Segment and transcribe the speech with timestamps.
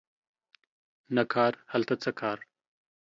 [1.15, 2.37] نه کار هلته څه کار